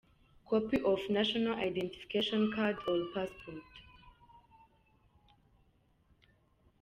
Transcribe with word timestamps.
Copy 0.49 0.81
of 0.81 0.99
National 1.11 1.53
Identification 1.59 2.51
Card 2.51 2.79
or 2.87 3.05
Passport;. 3.13 3.61